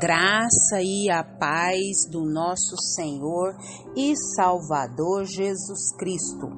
graça 0.00 0.80
e 0.80 1.10
a 1.10 1.22
paz 1.22 2.06
do 2.10 2.24
nosso 2.24 2.74
Senhor 2.94 3.54
e 3.94 4.16
Salvador 4.34 5.26
Jesus 5.26 5.94
Cristo. 5.98 6.48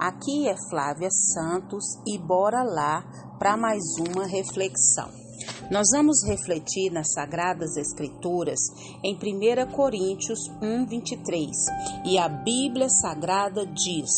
Aqui 0.00 0.48
é 0.48 0.56
Flávia 0.68 1.08
Santos 1.08 1.84
e 2.04 2.18
bora 2.18 2.64
lá 2.64 3.04
para 3.38 3.56
mais 3.56 3.84
uma 4.00 4.26
reflexão. 4.26 5.08
Nós 5.70 5.86
vamos 5.92 6.24
refletir 6.26 6.90
nas 6.90 7.12
Sagradas 7.12 7.76
Escrituras 7.76 8.58
em 9.04 9.14
1 9.14 9.70
Coríntios 9.70 10.40
1, 10.60 10.86
23. 10.86 11.46
E 12.04 12.18
a 12.18 12.28
Bíblia 12.28 12.88
Sagrada 12.88 13.64
diz: 13.64 14.10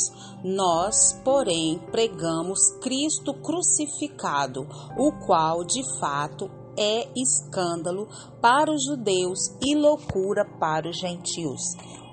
Nós, 0.42 1.20
porém, 1.22 1.78
pregamos 1.90 2.60
Cristo 2.80 3.34
crucificado, 3.42 4.66
o 4.96 5.12
qual 5.26 5.64
de 5.64 5.82
fato 5.98 6.59
é 6.76 7.08
escândalo 7.16 8.08
para 8.40 8.72
os 8.72 8.84
judeus 8.84 9.50
e 9.62 9.74
loucura 9.74 10.44
para 10.44 10.88
os 10.88 10.98
gentios. 10.98 11.60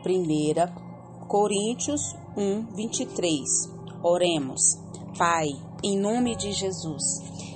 1 0.05 1.27
Coríntios 1.27 2.01
1, 2.37 2.75
23. 2.75 3.43
Oremos. 4.03 4.61
Pai, 5.17 5.47
em 5.83 5.99
nome 5.99 6.35
de 6.35 6.51
Jesus, 6.51 7.03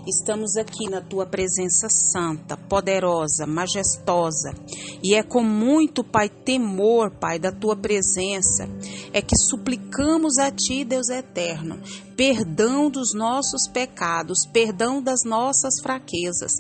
estamos 0.07 0.57
aqui 0.57 0.89
na 0.89 0.99
tua 1.01 1.25
presença 1.25 1.87
santa, 1.89 2.57
poderosa, 2.57 3.45
majestosa, 3.45 4.53
e 5.03 5.13
é 5.13 5.23
com 5.23 5.43
muito, 5.43 6.03
Pai, 6.03 6.27
temor, 6.27 7.11
Pai, 7.11 7.37
da 7.39 7.51
tua 7.51 7.75
presença, 7.75 8.67
é 9.13 9.21
que 9.21 9.37
suplicamos 9.37 10.37
a 10.37 10.51
ti, 10.51 10.83
Deus 10.83 11.09
eterno, 11.09 11.79
perdão 12.21 12.87
dos 12.87 13.15
nossos 13.15 13.67
pecados, 13.67 14.45
perdão 14.45 15.01
das 15.01 15.23
nossas 15.25 15.81
fraquezas, 15.81 16.51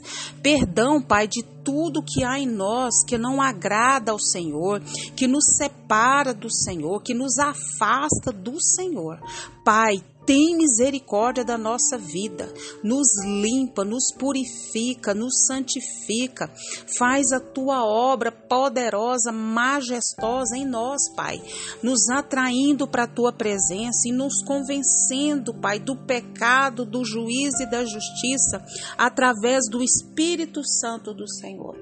perdão, 0.41 0.99
Pai, 0.99 1.27
de 1.27 1.43
tudo 1.63 2.01
que 2.01 2.23
há 2.23 2.39
em 2.39 2.47
nós 2.47 3.03
que 3.05 3.15
não 3.15 3.39
agrada 3.39 4.11
ao 4.11 4.17
Senhor, 4.17 4.81
que 5.15 5.27
nos 5.27 5.45
separa 5.57 6.33
do 6.33 6.51
Senhor, 6.51 7.03
que 7.03 7.13
nos 7.13 7.37
afasta 7.37 8.31
do 8.31 8.59
Senhor. 8.59 9.19
Pai, 9.63 10.03
tem 10.25 10.55
misericórdia 10.55 11.43
da 11.43 11.57
nossa 11.57 11.97
vida, 11.97 12.51
nos 12.83 13.07
limpa, 13.25 13.83
nos 13.83 14.13
purifica, 14.13 15.13
nos 15.13 15.45
santifica, 15.47 16.49
faz 16.97 17.31
a 17.31 17.39
tua 17.39 17.83
obra 17.83 18.31
poderosa, 18.31 19.31
majestosa 19.31 20.55
em 20.55 20.65
nós, 20.65 21.09
Pai, 21.15 21.41
nos 21.81 22.07
atraindo 22.09 22.87
para 22.87 23.03
a 23.03 23.07
tua 23.07 23.33
presença 23.33 24.07
e 24.07 24.11
nos 24.11 24.43
convencendo, 24.43 25.50
Pai, 25.53 25.79
do 25.79 25.95
pecado, 25.95 26.85
do 26.85 27.03
juízo 27.03 27.61
e 27.61 27.69
da 27.69 27.83
justiça 27.83 28.63
através 28.97 29.69
do 29.69 29.83
Espírito 29.83 30.63
Santo 30.63 31.13
do 31.13 31.27
Senhor. 31.27 31.77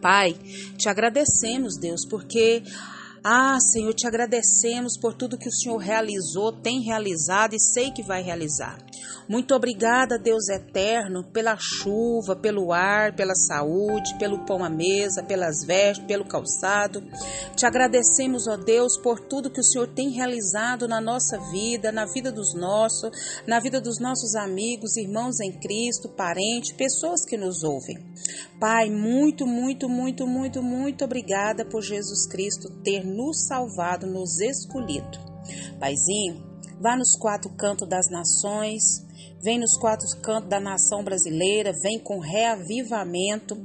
Pai, 0.00 0.34
te 0.76 0.88
agradecemos, 0.88 1.78
Deus, 1.78 2.06
porque 2.08 2.62
ah, 3.26 3.58
Senhor, 3.58 3.94
te 3.94 4.06
agradecemos 4.06 4.98
por 4.98 5.14
tudo 5.14 5.38
que 5.38 5.48
o 5.48 5.52
Senhor 5.52 5.78
realizou, 5.78 6.52
tem 6.52 6.82
realizado 6.82 7.54
e 7.54 7.58
sei 7.58 7.90
que 7.90 8.02
vai 8.02 8.22
realizar. 8.22 8.76
Muito 9.26 9.54
obrigada, 9.54 10.18
Deus 10.18 10.50
eterno, 10.50 11.24
pela 11.24 11.56
chuva, 11.58 12.36
pelo 12.36 12.70
ar, 12.70 13.16
pela 13.16 13.34
saúde, 13.34 14.14
pelo 14.18 14.44
pão 14.44 14.62
à 14.62 14.68
mesa, 14.68 15.22
pelas 15.22 15.64
vestes, 15.64 16.04
pelo 16.04 16.26
calçado. 16.26 17.02
Te 17.56 17.64
agradecemos, 17.64 18.46
ó 18.46 18.58
Deus, 18.58 18.98
por 18.98 19.18
tudo 19.18 19.50
que 19.50 19.60
o 19.60 19.64
Senhor 19.64 19.88
tem 19.88 20.10
realizado 20.10 20.86
na 20.86 21.00
nossa 21.00 21.38
vida, 21.50 21.90
na 21.90 22.04
vida 22.04 22.30
dos 22.30 22.52
nossos, 22.54 23.10
na 23.46 23.58
vida 23.58 23.80
dos 23.80 23.98
nossos 23.98 24.34
amigos, 24.34 24.98
irmãos 24.98 25.40
em 25.40 25.52
Cristo, 25.52 26.10
parentes, 26.10 26.72
pessoas 26.72 27.24
que 27.24 27.38
nos 27.38 27.64
ouvem. 27.64 27.96
Pai, 28.60 28.88
muito, 28.90 29.46
muito, 29.46 29.88
muito, 29.88 30.26
muito, 30.26 30.62
muito 30.62 31.04
obrigada 31.04 31.64
por 31.64 31.82
Jesus 31.82 32.26
Cristo 32.26 32.70
ter 32.82 33.04
nos 33.04 33.46
salvado, 33.46 34.06
nos 34.06 34.40
escolhido. 34.40 35.18
Paizinho, 35.78 36.42
vá 36.80 36.96
nos 36.96 37.16
quatro 37.16 37.50
cantos 37.56 37.88
das 37.88 38.10
nações, 38.10 39.04
vem 39.42 39.58
nos 39.58 39.76
quatro 39.76 40.08
cantos 40.22 40.48
da 40.48 40.58
nação 40.58 41.04
brasileira, 41.04 41.72
vem 41.82 41.98
com 41.98 42.18
reavivamento, 42.18 43.56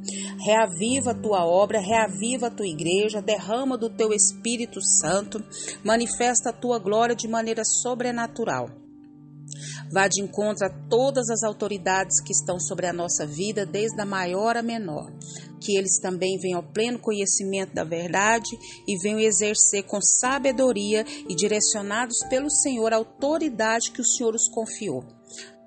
reaviva 0.44 1.12
a 1.12 1.16
tua 1.16 1.46
obra, 1.46 1.80
reaviva 1.80 2.48
a 2.48 2.52
tua 2.52 2.68
igreja, 2.68 3.22
derrama 3.22 3.78
do 3.78 3.90
teu 3.90 4.12
Espírito 4.12 4.82
Santo, 4.82 5.44
manifesta 5.84 6.50
a 6.50 6.54
tua 6.54 6.80
glória 6.80 7.16
de 7.16 7.28
maneira 7.28 7.64
sobrenatural. 7.64 8.89
Vá 9.92 10.08
de 10.08 10.22
encontro 10.22 10.66
a 10.66 10.70
todas 10.90 11.30
as 11.30 11.44
autoridades 11.44 12.22
que 12.22 12.32
estão 12.32 12.60
sobre 12.60 12.88
a 12.88 12.94
nossa 12.94 13.26
vida, 13.26 13.66
desde 13.66 14.00
a 14.02 14.06
maior 14.06 14.58
a 14.58 14.62
menor. 14.62 15.12
Que 15.62 15.78
eles 15.78 16.00
também 16.00 16.38
venham 16.38 16.58
ao 16.58 16.72
pleno 16.72 17.00
conhecimento 17.00 17.74
da 17.74 17.84
verdade 17.84 18.50
e 18.88 18.98
venham 19.02 19.20
exercer 19.20 19.84
com 19.84 20.02
sabedoria 20.02 21.06
e 21.28 21.36
direcionados 21.36 22.18
pelo 22.30 22.50
Senhor 22.50 22.94
a 22.94 22.98
autoridade 22.98 23.92
que 23.92 24.02
o 24.02 24.06
Senhor 24.06 24.34
os 24.34 24.48
confiou. 24.50 25.04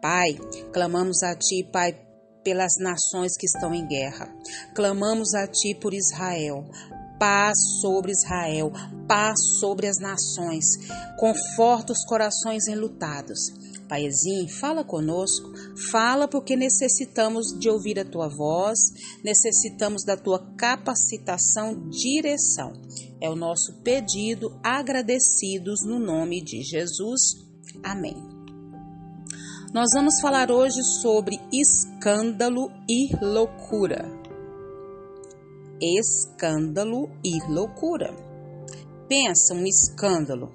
Pai, 0.00 0.39
clamamos 0.73 1.23
a 1.23 1.34
Ti, 1.34 1.69
Pai, 1.73 1.99
pelas 2.43 2.73
nações 2.81 3.37
que 3.37 3.47
estão 3.47 3.73
em 3.75 3.87
guerra. 3.87 4.34
Clamamos 4.75 5.34
a 5.34 5.47
Ti 5.47 5.75
por 5.75 5.94
Israel 5.94 6.65
paz 7.23 7.56
sobre 7.81 8.11
Israel, 8.11 8.73
paz 9.06 9.39
sobre 9.61 9.87
as 9.87 10.00
nações, 10.00 10.65
conforta 11.17 11.93
os 11.93 12.05
corações 12.05 12.67
enlutados. 12.67 13.39
Paizinho, 13.92 14.48
fala 14.48 14.82
conosco, 14.82 15.53
fala 15.91 16.26
porque 16.26 16.56
necessitamos 16.56 17.48
de 17.60 17.69
ouvir 17.69 18.00
a 18.00 18.04
tua 18.06 18.26
voz, 18.26 18.78
necessitamos 19.22 20.03
da 20.03 20.16
tua 20.16 20.38
capacitação, 20.56 21.91
direção. 21.91 22.72
É 23.20 23.28
o 23.28 23.36
nosso 23.36 23.82
pedido, 23.82 24.58
agradecidos 24.64 25.84
no 25.84 25.98
nome 25.98 26.41
de 26.41 26.62
Jesus. 26.62 27.36
Amém. 27.84 28.16
Nós 29.75 29.91
vamos 29.92 30.19
falar 30.22 30.50
hoje 30.50 30.82
sobre 30.82 31.38
escândalo 31.52 32.72
e 32.88 33.14
loucura. 33.22 34.10
Escândalo 35.82 37.10
e 37.22 37.38
loucura. 37.47 38.16
Pensa 39.06 39.52
um 39.52 39.66
escândalo. 39.66 40.50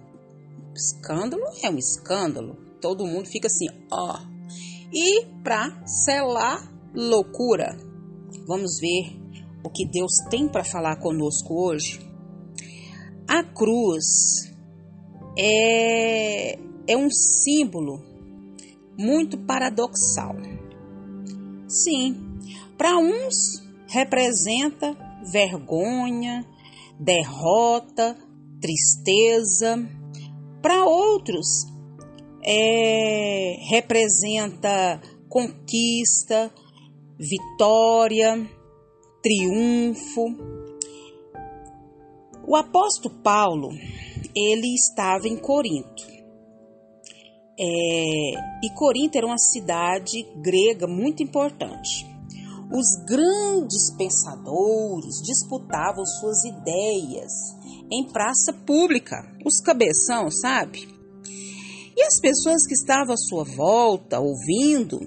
Escândalo 0.73 1.43
é 1.61 1.69
um 1.69 1.77
escândalo 1.77 2.66
todo 2.81 3.05
mundo 3.05 3.27
fica 3.27 3.47
assim, 3.47 3.67
ó. 3.91 4.19
E 4.93 5.25
para 5.43 5.85
selar 5.85 6.71
loucura, 6.93 7.77
vamos 8.47 8.79
ver 8.79 9.19
o 9.63 9.69
que 9.69 9.85
Deus 9.85 10.11
tem 10.29 10.47
para 10.47 10.63
falar 10.63 10.97
conosco 10.97 11.53
hoje. 11.53 11.99
A 13.27 13.43
cruz 13.43 14.53
é, 15.37 16.57
é 16.87 16.97
um 16.97 17.09
símbolo 17.09 18.01
muito 18.97 19.37
paradoxal. 19.37 20.35
Sim, 21.67 22.15
para 22.77 22.97
uns 22.97 23.61
representa 23.87 24.95
vergonha, 25.31 26.45
derrota, 26.99 28.17
tristeza. 28.61 29.77
Para 30.61 30.85
outros 30.85 31.65
é, 32.49 33.57
representa 33.69 35.01
conquista, 35.27 36.49
vitória, 37.19 38.49
triunfo. 39.21 40.23
O 42.47 42.55
apóstolo 42.55 43.15
Paulo, 43.21 43.69
ele 44.33 44.73
estava 44.73 45.27
em 45.27 45.35
Corinto. 45.35 46.07
É, 47.59 48.63
e 48.63 48.69
Corinto 48.73 49.17
era 49.17 49.27
uma 49.27 49.37
cidade 49.37 50.25
grega 50.37 50.87
muito 50.87 51.21
importante. 51.21 52.07
Os 52.71 52.95
grandes 53.05 53.91
pensadores 53.97 55.21
disputavam 55.21 56.05
suas 56.05 56.45
ideias 56.45 57.31
em 57.91 58.05
praça 58.05 58.53
pública, 58.53 59.15
os 59.45 59.59
cabeção, 59.61 60.29
sabe? 60.29 60.96
E 61.97 62.03
as 62.03 62.19
pessoas 62.21 62.67
que 62.67 62.75
estavam 62.75 63.15
à 63.15 63.17
sua 63.17 63.43
volta, 63.43 64.19
ouvindo, 64.19 64.99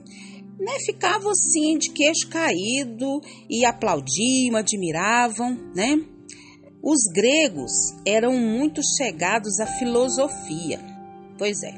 né, 0.59 0.77
ficavam 0.85 1.31
assim 1.31 1.79
de 1.79 1.91
queixo 1.91 2.29
caído 2.29 3.21
e 3.49 3.65
aplaudiam, 3.65 4.57
admiravam, 4.57 5.57
né? 5.73 6.05
Os 6.83 7.05
gregos 7.15 7.71
eram 8.05 8.37
muito 8.37 8.81
chegados 8.97 9.61
à 9.61 9.67
filosofia. 9.79 10.81
Pois 11.39 11.63
é. 11.63 11.75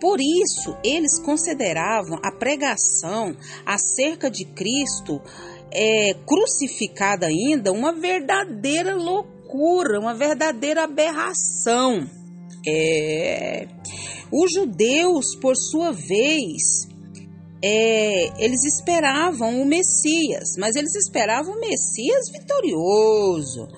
Por 0.00 0.18
isso, 0.20 0.76
eles 0.82 1.20
consideravam 1.20 2.18
a 2.24 2.32
pregação 2.32 3.36
acerca 3.64 4.28
de 4.28 4.44
Cristo 4.44 5.22
é, 5.70 6.14
crucificado 6.26 7.26
ainda 7.26 7.70
uma 7.70 7.92
verdadeira 7.92 8.96
loucura, 8.96 10.00
uma 10.00 10.14
verdadeira 10.14 10.82
aberração. 10.82 12.17
É, 12.68 13.66
os 14.30 14.52
judeus, 14.52 15.34
por 15.36 15.56
sua 15.56 15.90
vez, 15.90 16.86
é, 17.62 18.44
eles 18.44 18.62
esperavam 18.64 19.62
o 19.62 19.64
Messias, 19.64 20.56
mas 20.58 20.76
eles 20.76 20.94
esperavam 20.94 21.54
o 21.54 21.60
Messias 21.60 22.30
vitorioso, 22.30 23.68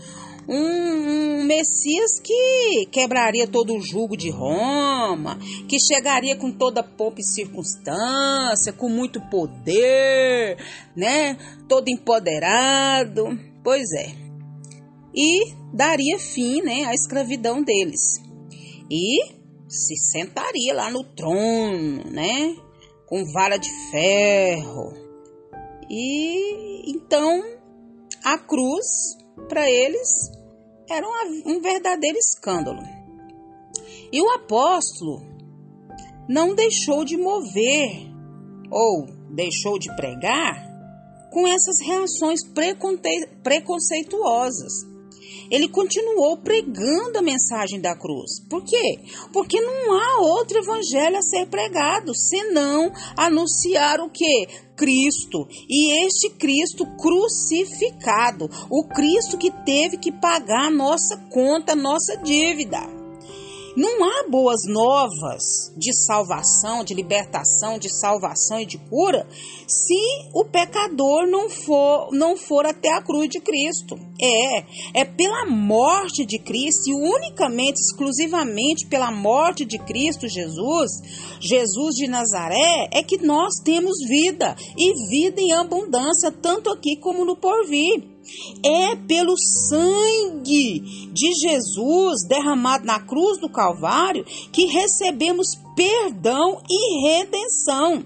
um, 0.48 0.56
um, 0.56 1.44
Messias 1.44 2.18
que 2.22 2.86
quebraria 2.90 3.46
todo 3.46 3.74
o 3.74 3.80
jugo 3.80 4.16
de 4.16 4.30
Roma, 4.30 5.38
que 5.68 5.78
chegaria 5.78 6.34
com 6.34 6.50
toda 6.50 6.82
pompa 6.82 7.20
e 7.20 7.24
circunstância, 7.24 8.72
com 8.72 8.88
muito 8.88 9.20
poder, 9.30 10.58
né? 10.96 11.36
Todo 11.68 11.88
empoderado. 11.88 13.38
Pois 13.62 13.92
é. 13.92 14.12
E 15.14 15.54
daria 15.72 16.18
fim, 16.18 16.62
né, 16.62 16.84
à 16.86 16.94
escravidão 16.94 17.62
deles. 17.62 18.29
E 18.90 19.40
se 19.68 19.96
sentaria 19.96 20.74
lá 20.74 20.90
no 20.90 21.04
trono, 21.04 22.10
né? 22.10 22.56
Com 23.06 23.24
vara 23.32 23.56
de 23.56 23.70
ferro. 23.90 24.92
E 25.88 26.90
então 26.90 27.42
a 28.24 28.36
cruz 28.38 29.16
para 29.48 29.70
eles 29.70 30.30
era 30.88 31.06
um 31.46 31.60
verdadeiro 31.60 32.18
escândalo. 32.18 32.82
E 34.12 34.20
o 34.20 34.30
apóstolo 34.30 35.22
não 36.28 36.54
deixou 36.54 37.04
de 37.04 37.16
mover 37.16 38.10
ou 38.70 39.06
deixou 39.30 39.78
de 39.78 39.94
pregar 39.94 40.68
com 41.32 41.46
essas 41.46 41.80
reações 41.80 42.40
preconceituosas 43.42 44.72
ele 45.50 45.68
continuou 45.68 46.36
pregando 46.36 47.18
a 47.18 47.22
mensagem 47.22 47.80
da 47.80 47.96
cruz. 47.96 48.40
Por 48.48 48.62
quê? 48.64 49.00
Porque 49.32 49.60
não 49.60 49.92
há 49.92 50.20
outro 50.20 50.58
evangelho 50.58 51.16
a 51.16 51.22
ser 51.22 51.46
pregado 51.46 52.14
senão 52.14 52.92
anunciar 53.16 54.00
o 54.00 54.08
que? 54.08 54.46
Cristo 54.76 55.46
e 55.68 56.06
este 56.06 56.30
Cristo 56.30 56.86
crucificado, 56.96 58.48
o 58.70 58.84
Cristo 58.84 59.36
que 59.36 59.50
teve 59.50 59.98
que 59.98 60.10
pagar 60.10 60.68
a 60.68 60.70
nossa 60.70 61.18
conta, 61.30 61.72
a 61.72 61.76
nossa 61.76 62.16
dívida. 62.16 62.99
Não 63.76 64.04
há 64.04 64.28
boas 64.28 64.60
novas 64.66 65.72
de 65.76 65.94
salvação, 65.94 66.82
de 66.82 66.94
libertação, 66.94 67.78
de 67.78 67.88
salvação 67.88 68.60
e 68.60 68.66
de 68.66 68.78
cura 68.78 69.26
se 69.66 69.94
o 70.34 70.44
pecador 70.44 71.26
não 71.26 71.48
for, 71.48 72.08
não 72.12 72.36
for 72.36 72.66
até 72.66 72.92
a 72.92 73.02
cruz 73.02 73.28
de 73.28 73.40
Cristo. 73.40 73.96
É, 74.20 74.64
é 75.00 75.04
pela 75.04 75.46
morte 75.46 76.26
de 76.26 76.38
Cristo 76.38 76.90
e 76.90 76.94
unicamente, 76.94 77.80
exclusivamente 77.80 78.86
pela 78.86 79.10
morte 79.10 79.64
de 79.64 79.78
Cristo 79.78 80.28
Jesus, 80.28 80.90
Jesus 81.40 81.94
de 81.94 82.08
Nazaré, 82.08 82.88
é 82.92 83.02
que 83.02 83.18
nós 83.18 83.54
temos 83.64 83.96
vida 84.06 84.56
e 84.76 85.08
vida 85.08 85.40
em 85.40 85.52
abundância, 85.52 86.32
tanto 86.32 86.70
aqui 86.70 86.96
como 86.96 87.24
no 87.24 87.36
porvir. 87.36 88.02
É 88.64 88.96
pelo 88.96 89.36
sangue 89.36 91.10
de 91.12 91.32
Jesus 91.34 92.26
derramado 92.28 92.84
na 92.84 93.00
cruz 93.00 93.38
do 93.38 93.48
Calvário 93.48 94.24
que 94.52 94.66
recebemos 94.66 95.58
perdão 95.74 96.60
e 96.68 97.08
redenção. 97.08 98.04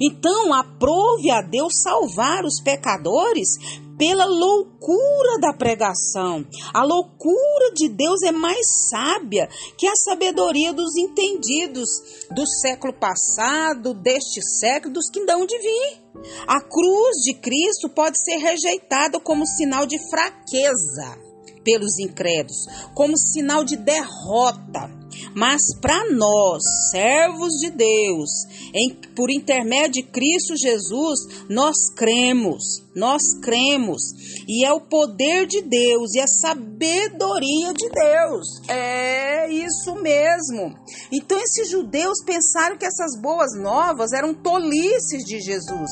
Então, 0.00 0.52
aprove 0.52 1.30
a 1.30 1.40
Deus 1.40 1.80
salvar 1.82 2.44
os 2.44 2.60
pecadores 2.60 3.58
pela 3.98 4.24
loucura 4.24 5.38
da 5.40 5.52
pregação. 5.52 6.44
A 6.74 6.82
loucura 6.84 7.72
de 7.74 7.88
Deus 7.88 8.22
é 8.22 8.32
mais 8.32 8.88
sábia 8.90 9.48
que 9.76 9.86
a 9.86 9.94
sabedoria 9.94 10.72
dos 10.72 10.96
entendidos 10.96 11.88
do 12.30 12.46
século 12.46 12.92
passado, 12.92 13.94
deste 13.94 14.42
século, 14.42 14.94
dos 14.94 15.08
que 15.08 15.24
dão 15.24 15.46
de 15.46 15.56
vir. 15.58 16.01
A 16.46 16.60
cruz 16.60 17.22
de 17.24 17.34
Cristo 17.34 17.88
pode 17.88 18.18
ser 18.22 18.36
rejeitada 18.36 19.18
como 19.20 19.46
sinal 19.46 19.86
de 19.86 19.98
fraqueza 20.10 21.18
pelos 21.64 21.98
incrédulos, 21.98 22.66
como 22.94 23.16
sinal 23.16 23.64
de 23.64 23.76
derrota. 23.76 24.90
Mas 25.34 25.62
para 25.80 26.10
nós, 26.10 26.62
servos 26.90 27.52
de 27.60 27.70
Deus, 27.70 28.30
em, 28.74 28.94
por 29.14 29.30
intermédio 29.30 30.02
de 30.02 30.10
Cristo 30.10 30.56
Jesus, 30.56 31.20
nós 31.48 31.90
cremos, 31.94 32.82
nós 32.94 33.22
cremos, 33.40 34.02
e 34.46 34.64
é 34.66 34.72
o 34.72 34.80
poder 34.80 35.46
de 35.46 35.62
Deus 35.62 36.12
e 36.14 36.20
a 36.20 36.26
sabedoria 36.26 37.72
de 37.72 37.88
Deus. 37.88 38.46
É 38.68 39.50
isso 39.50 39.94
mesmo. 39.94 40.76
Então, 41.10 41.38
esses 41.38 41.70
judeus 41.70 42.22
pensaram 42.24 42.76
que 42.76 42.84
essas 42.84 43.18
boas 43.20 43.56
novas 43.56 44.12
eram 44.12 44.34
tolices 44.34 45.24
de 45.24 45.40
Jesus, 45.40 45.90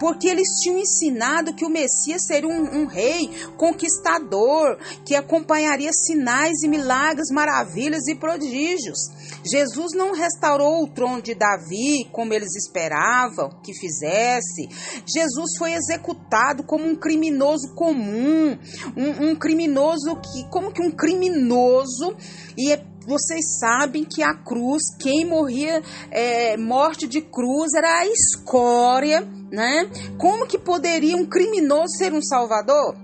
porque 0.00 0.28
eles 0.28 0.48
tinham 0.60 0.78
ensinado 0.78 1.54
que 1.54 1.64
o 1.64 1.70
Messias 1.70 2.26
seria 2.26 2.48
um, 2.48 2.82
um 2.82 2.86
rei 2.86 3.30
conquistador, 3.56 4.76
que 5.04 5.14
acompanharia 5.14 5.92
sinais 5.92 6.62
e 6.62 6.68
milagres, 6.68 7.30
maravilhas 7.30 8.08
e 8.08 8.16
prodígios. 8.16 8.98
Jesus 9.44 9.92
não 9.94 10.12
restaurou 10.12 10.82
o 10.82 10.88
trono 10.88 11.22
de 11.22 11.34
Davi 11.34 12.08
como 12.12 12.34
eles 12.34 12.56
esperavam 12.56 13.50
que 13.62 13.72
fizesse. 13.72 14.68
Jesus 15.06 15.56
foi 15.56 15.72
executado 15.74 16.39
como 16.64 16.84
um 16.84 16.96
criminoso 16.96 17.74
comum, 17.74 18.58
um, 18.96 19.30
um 19.30 19.36
criminoso 19.36 20.16
que, 20.16 20.48
como 20.50 20.72
que 20.72 20.82
um 20.82 20.90
criminoso 20.90 22.16
e 22.56 22.72
é 22.72 22.90
vocês 23.06 23.58
sabem 23.58 24.04
que 24.04 24.22
a 24.22 24.34
cruz, 24.34 24.82
quem 25.00 25.24
morria 25.24 25.82
é, 26.10 26.56
morte 26.56 27.06
de 27.06 27.20
cruz 27.20 27.72
era 27.74 28.00
a 28.00 28.06
escória, 28.06 29.26
né? 29.50 29.90
Como 30.18 30.46
que 30.46 30.58
poderia 30.58 31.16
um 31.16 31.26
criminoso 31.26 31.96
ser 31.96 32.12
um 32.12 32.22
salvador? 32.22 32.94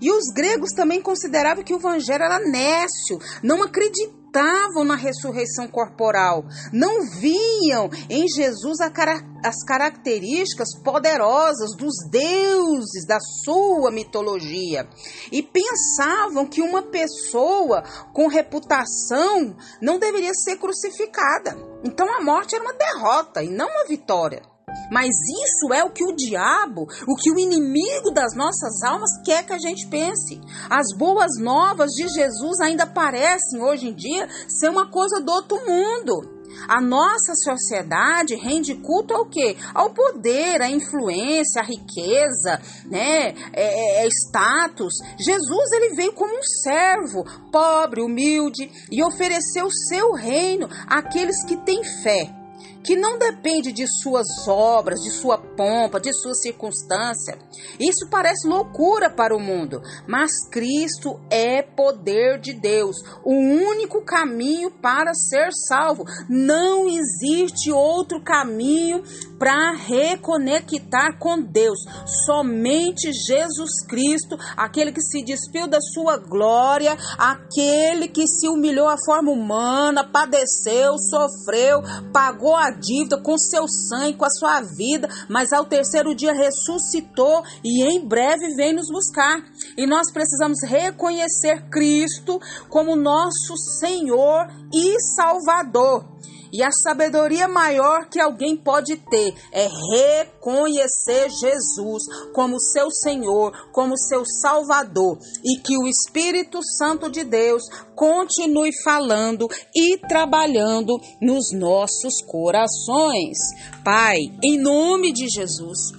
E 0.00 0.10
os 0.10 0.32
gregos 0.34 0.72
também 0.72 1.00
consideravam 1.00 1.62
que 1.62 1.74
o 1.74 1.78
evangelho 1.78 2.24
era 2.24 2.40
nécio, 2.40 3.18
não 3.42 3.62
acreditavam 3.62 4.23
acreditavam 4.34 4.84
na 4.84 4.96
ressurreição 4.96 5.68
corporal, 5.68 6.44
não 6.72 7.02
viam 7.02 7.88
em 8.10 8.26
Jesus 8.28 8.78
as 8.80 9.64
características 9.64 10.68
poderosas 10.82 11.76
dos 11.76 11.94
deuses 12.10 13.06
da 13.06 13.18
sua 13.44 13.90
mitologia 13.92 14.88
e 15.30 15.42
pensavam 15.42 16.46
que 16.46 16.60
uma 16.60 16.82
pessoa 16.82 17.82
com 18.12 18.26
reputação 18.26 19.56
não 19.80 19.98
deveria 19.98 20.34
ser 20.34 20.56
crucificada. 20.56 21.56
Então 21.84 22.12
a 22.12 22.20
morte 22.22 22.54
era 22.54 22.64
uma 22.64 22.74
derrota 22.74 23.42
e 23.42 23.48
não 23.48 23.68
uma 23.68 23.86
vitória. 23.86 24.53
Mas 24.90 25.10
isso 25.10 25.72
é 25.72 25.82
o 25.84 25.90
que 25.90 26.04
o 26.04 26.14
diabo, 26.14 26.86
o 27.06 27.16
que 27.16 27.30
o 27.30 27.38
inimigo 27.38 28.10
das 28.10 28.34
nossas 28.34 28.82
almas 28.82 29.10
quer 29.24 29.44
que 29.44 29.52
a 29.52 29.58
gente 29.58 29.86
pense. 29.86 30.40
As 30.70 30.96
boas 30.96 31.38
novas 31.38 31.90
de 31.92 32.08
Jesus 32.08 32.60
ainda 32.60 32.86
parecem 32.86 33.62
hoje 33.62 33.88
em 33.88 33.94
dia 33.94 34.28
ser 34.48 34.68
uma 34.68 34.90
coisa 34.90 35.20
do 35.20 35.32
outro 35.32 35.56
mundo. 35.66 36.34
A 36.68 36.80
nossa 36.80 37.34
sociedade 37.34 38.34
rende 38.36 38.74
culto 38.76 39.14
ao 39.14 39.26
quê? 39.26 39.56
Ao 39.74 39.90
poder, 39.90 40.62
à 40.62 40.70
influência, 40.70 41.60
à 41.60 41.64
riqueza, 41.64 42.60
né? 42.86 43.34
É, 43.52 44.02
é, 44.02 44.06
é 44.06 44.08
status. 44.08 44.94
Jesus 45.18 45.72
ele 45.72 45.94
veio 45.94 46.12
como 46.12 46.32
um 46.32 46.42
servo, 46.42 47.24
pobre, 47.50 48.02
humilde, 48.02 48.70
e 48.90 49.02
ofereceu 49.02 49.68
seu 49.70 50.12
reino 50.12 50.68
àqueles 50.86 51.44
que 51.44 51.56
têm 51.56 51.82
fé 52.02 52.43
que 52.84 52.94
não 52.94 53.18
depende 53.18 53.72
de 53.72 53.86
suas 53.86 54.46
obras, 54.46 55.00
de 55.00 55.10
sua 55.10 55.38
pompa, 55.38 55.98
de 55.98 56.12
sua 56.12 56.34
circunstância. 56.34 57.38
Isso 57.80 58.08
parece 58.10 58.46
loucura 58.46 59.08
para 59.08 59.34
o 59.34 59.40
mundo, 59.40 59.80
mas 60.06 60.30
Cristo 60.50 61.18
é 61.30 61.62
poder 61.62 62.38
de 62.38 62.52
Deus, 62.52 62.96
o 63.24 63.32
único 63.32 64.04
caminho 64.04 64.70
para 64.70 65.14
ser 65.14 65.50
salvo. 65.66 66.04
Não 66.28 66.88
existe 66.88 67.72
outro 67.72 68.22
caminho 68.22 69.02
para 69.38 69.72
reconectar 69.72 71.18
com 71.18 71.40
Deus. 71.40 71.78
Somente 72.26 73.12
Jesus 73.12 73.84
Cristo, 73.88 74.36
aquele 74.56 74.92
que 74.92 75.00
se 75.00 75.22
despiu 75.24 75.66
da 75.66 75.80
sua 75.80 76.16
glória, 76.16 76.96
aquele 77.18 78.08
que 78.08 78.26
se 78.26 78.48
humilhou 78.48 78.88
à 78.88 78.96
forma 79.04 79.30
humana, 79.30 80.04
padeceu, 80.04 80.98
sofreu, 80.98 81.82
pagou 82.12 82.54
a 82.54 82.73
dívida 82.74 83.20
com 83.22 83.38
seu 83.38 83.66
sangue, 83.66 84.16
com 84.16 84.24
a 84.24 84.30
sua 84.30 84.60
vida, 84.60 85.08
mas 85.28 85.52
ao 85.52 85.64
terceiro 85.64 86.14
dia 86.14 86.32
ressuscitou 86.32 87.42
e 87.62 87.82
em 87.82 88.06
breve 88.06 88.54
vem 88.54 88.74
nos 88.74 88.88
buscar. 88.90 89.42
E 89.76 89.86
nós 89.86 90.12
precisamos 90.12 90.58
reconhecer 90.62 91.68
Cristo 91.70 92.40
como 92.68 92.96
nosso 92.96 93.56
Senhor 93.56 94.46
e 94.72 95.00
Salvador. 95.00 96.13
E 96.54 96.62
a 96.62 96.70
sabedoria 96.70 97.48
maior 97.48 98.08
que 98.08 98.20
alguém 98.20 98.56
pode 98.56 98.96
ter 98.96 99.34
é 99.50 99.68
reconhecer 99.92 101.28
Jesus 101.28 102.04
como 102.32 102.60
seu 102.60 102.92
Senhor, 102.92 103.50
como 103.72 103.98
seu 103.98 104.24
Salvador. 104.24 105.18
E 105.44 105.58
que 105.58 105.76
o 105.76 105.88
Espírito 105.88 106.60
Santo 106.78 107.10
de 107.10 107.24
Deus 107.24 107.64
continue 107.96 108.70
falando 108.84 109.48
e 109.74 109.98
trabalhando 109.98 110.96
nos 111.20 111.50
nossos 111.52 112.22
corações. 112.24 113.36
Pai, 113.84 114.18
em 114.40 114.56
nome 114.56 115.12
de 115.12 115.28
Jesus, 115.28 115.90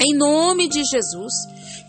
em 0.00 0.16
nome 0.16 0.66
de 0.68 0.82
Jesus, 0.82 1.32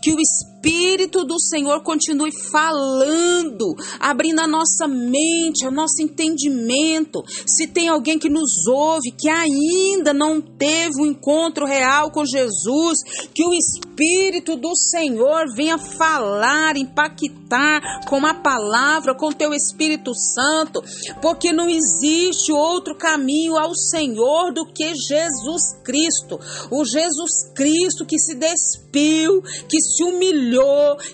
que 0.00 0.14
o 0.14 0.20
Espírito 0.20 0.57
Espírito 0.58 1.24
do 1.24 1.38
Senhor 1.38 1.82
continue 1.82 2.32
falando, 2.32 3.76
abrindo 4.00 4.40
a 4.40 4.46
nossa 4.46 4.88
mente, 4.88 5.66
o 5.66 5.70
nosso 5.70 6.02
entendimento. 6.02 7.22
Se 7.46 7.68
tem 7.68 7.88
alguém 7.88 8.18
que 8.18 8.28
nos 8.28 8.66
ouve, 8.66 9.12
que 9.12 9.28
ainda 9.28 10.12
não 10.12 10.40
teve 10.40 11.00
um 11.00 11.06
encontro 11.06 11.64
real 11.64 12.10
com 12.10 12.24
Jesus, 12.24 12.98
que 13.32 13.44
o 13.44 13.54
Espírito 13.54 14.56
do 14.56 14.74
Senhor 14.76 15.44
venha 15.54 15.78
falar, 15.78 16.76
impactar 16.76 18.04
com 18.06 18.26
a 18.26 18.34
palavra, 18.34 19.14
com 19.14 19.30
teu 19.30 19.54
Espírito 19.54 20.12
Santo, 20.14 20.82
porque 21.22 21.52
não 21.52 21.68
existe 21.68 22.50
outro 22.52 22.96
caminho 22.96 23.56
ao 23.56 23.74
Senhor 23.74 24.52
do 24.52 24.66
que 24.66 24.94
Jesus 24.94 25.78
Cristo. 25.84 26.38
O 26.70 26.84
Jesus 26.84 27.52
Cristo 27.54 28.04
que 28.04 28.18
se 28.18 28.34
despiu, 28.34 29.40
que 29.68 29.80
se 29.80 30.02
humilhou 30.02 30.47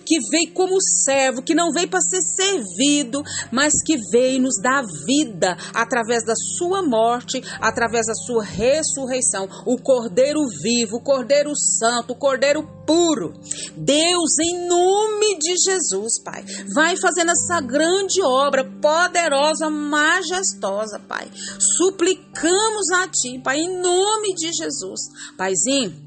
que 0.05 0.19
veio 0.31 0.53
como 0.53 0.81
servo, 0.81 1.43
que 1.43 1.55
não 1.55 1.73
veio 1.73 1.89
para 1.89 2.01
ser 2.01 2.21
servido, 2.23 3.23
mas 3.51 3.73
que 3.85 3.97
veio 4.11 4.43
nos 4.43 4.61
dar 4.61 4.83
vida 5.07 5.57
através 5.73 6.25
da 6.25 6.35
sua 6.35 6.83
morte, 6.83 7.43
através 7.61 8.07
da 8.07 8.15
sua 8.15 8.43
ressurreição. 8.43 9.49
O 9.67 9.77
Cordeiro 9.79 10.41
vivo, 10.63 10.97
o 10.97 11.03
Cordeiro 11.03 11.53
santo, 11.57 12.13
o 12.13 12.17
Cordeiro 12.17 12.67
puro. 12.87 13.33
Deus, 13.77 14.39
em 14.41 14.69
nome 14.69 15.39
de 15.39 15.57
Jesus, 15.57 16.23
Pai, 16.23 16.45
vai 16.75 16.97
fazendo 16.97 17.31
essa 17.31 17.61
grande 17.61 18.23
obra 18.23 18.65
poderosa, 18.65 19.71
majestosa, 19.71 20.99
Pai. 20.99 21.29
Suplicamos 21.59 22.91
a 22.93 23.09
Ti, 23.09 23.41
Pai, 23.43 23.59
em 23.59 23.81
nome 23.81 24.35
de 24.35 24.53
Jesus. 24.53 25.01
Paizinho, 25.37 26.04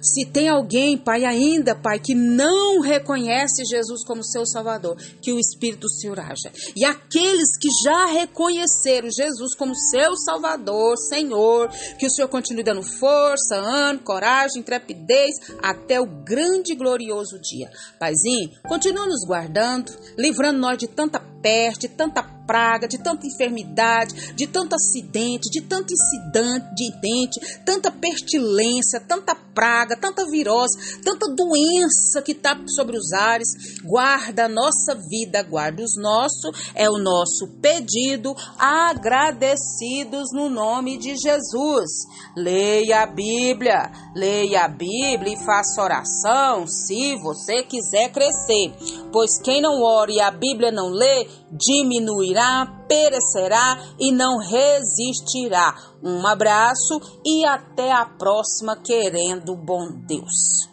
se 0.00 0.24
tem 0.24 0.48
alguém, 0.48 0.96
Pai, 0.96 1.24
ainda, 1.24 1.74
Pai, 1.74 1.98
que 1.98 2.14
não 2.14 2.80
reconhece 2.80 3.64
Jesus 3.64 4.04
como 4.04 4.24
seu 4.24 4.46
Salvador, 4.46 4.96
que 5.20 5.32
o 5.32 5.38
Espírito 5.38 5.80
do 5.80 5.90
Senhor 5.90 6.18
haja. 6.18 6.50
E 6.74 6.84
aqueles 6.84 7.56
que 7.58 7.68
já 7.84 8.06
reconheceram 8.06 9.08
Jesus 9.10 9.54
como 9.54 9.74
seu 9.74 10.16
Salvador, 10.16 10.96
Senhor, 11.08 11.68
que 11.98 12.06
o 12.06 12.10
Senhor 12.10 12.28
continue 12.28 12.62
dando 12.62 12.82
força, 12.82 13.56
ânimo, 13.56 14.04
coragem, 14.04 14.60
intrepidez, 14.60 15.34
até 15.62 16.00
o 16.00 16.06
grande 16.06 16.72
e 16.72 16.76
glorioso 16.76 17.38
dia. 17.40 17.70
Paizinho, 17.98 18.50
continua 18.68 19.06
nos 19.06 19.24
guardando, 19.26 19.92
livrando 20.16 20.58
nós 20.58 20.78
de 20.78 20.88
tanta 20.88 21.29
peste, 21.40 21.88
de 21.88 21.88
tanta 21.88 22.22
praga, 22.50 22.88
de 22.88 22.98
tanta 22.98 23.28
enfermidade, 23.28 24.34
de 24.34 24.44
tanto 24.46 24.74
acidente, 24.74 25.48
de 25.50 25.60
tanto 25.60 25.94
incidente, 25.94 27.38
tanta 27.64 27.92
pestilência, 27.92 29.00
tanta 29.06 29.36
praga, 29.54 29.96
tanta 29.96 30.24
virose, 30.28 31.00
tanta 31.04 31.28
doença 31.28 32.20
que 32.24 32.32
está 32.32 32.58
sobre 32.66 32.96
os 32.96 33.12
ares. 33.12 33.48
Guarda 33.84 34.46
a 34.46 34.48
nossa 34.48 34.96
vida, 35.08 35.42
guarda 35.44 35.82
os 35.82 35.96
nossos, 35.96 36.72
é 36.74 36.90
o 36.90 36.98
nosso 36.98 37.46
pedido, 37.60 38.34
agradecidos 38.58 40.32
no 40.32 40.48
nome 40.48 40.98
de 40.98 41.14
Jesus. 41.16 41.90
Leia 42.36 43.02
a 43.02 43.06
Bíblia, 43.06 43.92
leia 44.14 44.64
a 44.64 44.68
Bíblia 44.68 45.34
e 45.34 45.44
faça 45.44 45.82
oração 45.82 46.66
se 46.66 47.14
você 47.16 47.62
quiser 47.62 48.10
crescer, 48.10 48.72
pois 49.12 49.40
quem 49.42 49.60
não 49.60 49.82
ora 49.82 50.10
e 50.10 50.20
a 50.20 50.30
Bíblia 50.30 50.70
não 50.70 50.90
lê, 50.90 51.28
diminuirá, 51.50 52.84
perecerá 52.88 53.78
e 53.98 54.12
não 54.12 54.38
resistirá. 54.38 55.74
Um 56.02 56.26
abraço 56.26 57.00
e 57.24 57.44
até 57.44 57.92
a 57.92 58.04
próxima, 58.06 58.76
querendo 58.76 59.56
bom 59.56 59.88
Deus. 60.06 60.70